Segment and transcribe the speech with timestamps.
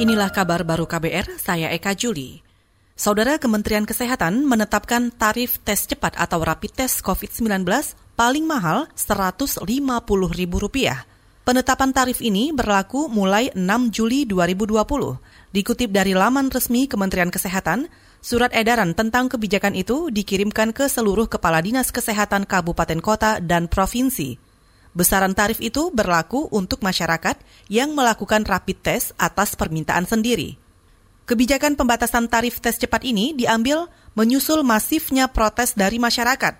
[0.00, 2.40] Inilah kabar baru KBR, saya Eka Juli.
[2.96, 7.68] Saudara Kementerian Kesehatan menetapkan tarif tes cepat atau rapid test COVID-19
[8.16, 11.04] paling mahal Rp150.000.
[11.44, 13.60] Penetapan tarif ini berlaku mulai 6
[13.92, 14.80] Juli 2020.
[15.52, 17.92] Dikutip dari laman resmi Kementerian Kesehatan,
[18.24, 24.49] surat edaran tentang kebijakan itu dikirimkan ke seluruh kepala dinas kesehatan kabupaten kota dan provinsi.
[24.90, 27.38] Besaran tarif itu berlaku untuk masyarakat
[27.70, 30.58] yang melakukan rapid test atas permintaan sendiri.
[31.30, 33.86] Kebijakan pembatasan tarif tes cepat ini diambil
[34.18, 36.58] menyusul masifnya protes dari masyarakat.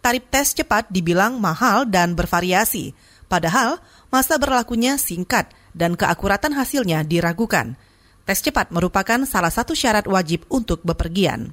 [0.00, 2.96] Tarif tes cepat dibilang mahal dan bervariasi,
[3.28, 3.76] padahal
[4.08, 7.76] masa berlakunya singkat dan keakuratan hasilnya diragukan.
[8.24, 11.52] Tes cepat merupakan salah satu syarat wajib untuk bepergian.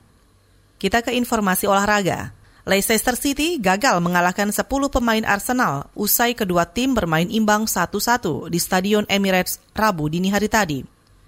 [0.79, 2.31] Kita ke informasi olahraga.
[2.63, 9.03] Leicester City gagal mengalahkan 10 pemain Arsenal usai kedua tim bermain imbang 1-1 di Stadion
[9.11, 10.79] Emirates Rabu dini hari tadi.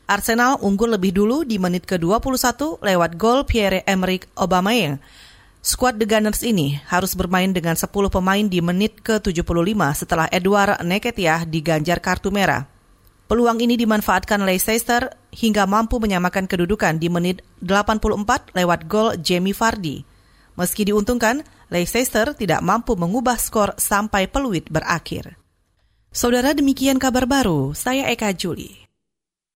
[0.08, 4.96] Arsenal unggul lebih dulu di menit ke-21 lewat gol Pierre-Emerick Aubameyang.
[5.60, 11.44] Skuad The Gunners ini harus bermain dengan 10 pemain di menit ke-75 setelah Edward Neketiah
[11.44, 12.64] diganjar kartu merah.
[13.28, 20.15] Peluang ini dimanfaatkan Leicester hingga mampu menyamakan kedudukan di menit 84 lewat gol Jamie Vardy.
[20.56, 25.36] Meski diuntungkan, Leicester tidak mampu mengubah skor sampai peluit berakhir.
[26.16, 28.85] Saudara demikian kabar baru, saya Eka Juli.